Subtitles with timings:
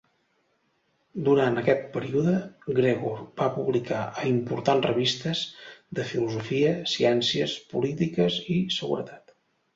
[1.27, 2.33] Durant aquest període,
[2.79, 5.43] Gregor va publicar a importants revistes
[6.01, 9.39] de filosofia, ciències polítiques i seguretat.